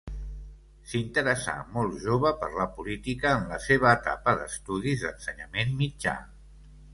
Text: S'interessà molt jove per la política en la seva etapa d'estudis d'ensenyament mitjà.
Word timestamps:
S'interessà 0.93 1.53
molt 1.75 1.99
jove 2.05 2.31
per 2.43 2.49
la 2.61 2.67
política 2.79 3.35
en 3.41 3.45
la 3.53 3.61
seva 3.67 3.93
etapa 3.99 4.35
d'estudis 4.41 5.05
d'ensenyament 5.05 5.79
mitjà. 5.85 6.17